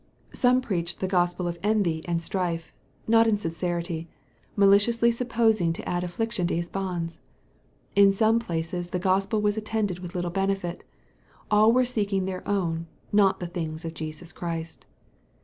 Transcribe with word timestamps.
"Some 0.33 0.61
preached" 0.61 0.99
the 0.99 1.07
gospel 1.07 1.47
"of 1.47 1.59
envy 1.61 2.01
and 2.07 2.19
strife, 2.23 2.73
not 3.07 3.27
in 3.27 3.37
sincerity," 3.37 4.09
maliciously 4.55 5.11
"supposing 5.11 5.73
to 5.73 5.87
add 5.87 6.03
affliction 6.03 6.47
to 6.47 6.55
his 6.55 6.69
bonds." 6.69 7.19
In 7.95 8.11
some 8.11 8.39
places 8.39 8.89
the 8.89 8.97
Gospel 8.97 9.41
was 9.43 9.57
attended 9.57 9.99
with 9.99 10.15
little 10.15 10.31
benefit. 10.31 10.83
"All 11.51 11.71
were 11.71 11.85
seeking 11.85 12.25
their 12.25 12.41
own, 12.49 12.87
not 13.13 13.39
the 13.39 13.45
things 13.45 13.85
of 13.85 13.93
Jesus 13.93 14.31
Christ." 14.33 14.87